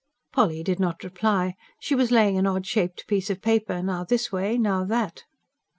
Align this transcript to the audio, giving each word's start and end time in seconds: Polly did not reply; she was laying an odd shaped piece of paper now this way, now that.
Polly 0.33 0.63
did 0.63 0.79
not 0.79 1.03
reply; 1.03 1.53
she 1.79 1.93
was 1.93 2.09
laying 2.09 2.35
an 2.35 2.47
odd 2.47 2.65
shaped 2.65 3.05
piece 3.05 3.29
of 3.29 3.39
paper 3.39 3.83
now 3.83 4.03
this 4.03 4.31
way, 4.31 4.57
now 4.57 4.83
that. 4.83 5.25